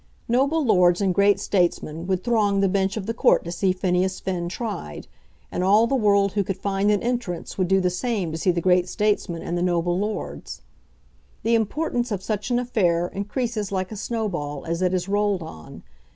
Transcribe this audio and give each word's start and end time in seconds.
Noble 0.27 0.65
lords 0.65 0.99
and 0.99 1.13
great 1.13 1.39
statesmen 1.39 2.07
would 2.07 2.23
throng 2.23 2.59
the 2.59 2.67
bench 2.67 2.97
of 2.97 3.05
the 3.05 3.13
court 3.13 3.45
to 3.45 3.51
see 3.51 3.71
Phineas 3.71 4.19
Finn 4.19 4.49
tried, 4.49 5.05
and 5.51 5.63
all 5.63 5.85
the 5.85 5.93
world 5.93 6.31
who 6.31 6.43
could 6.43 6.57
find 6.57 6.89
an 6.89 7.03
entrance 7.03 7.55
would 7.59 7.67
do 7.67 7.79
the 7.79 7.91
same 7.91 8.31
to 8.31 8.37
see 8.39 8.49
the 8.49 8.61
great 8.61 8.89
statesmen 8.89 9.43
and 9.43 9.55
the 9.55 9.61
noble 9.61 9.99
lords. 9.99 10.63
The 11.43 11.53
importance 11.53 12.11
of 12.11 12.23
such 12.23 12.49
an 12.49 12.57
affair 12.57 13.09
increases 13.09 13.71
like 13.71 13.91
a 13.91 13.95
snowball 13.95 14.65
as 14.65 14.81
it 14.81 14.91
is 14.91 15.07
rolled 15.07 15.43
on. 15.43 15.83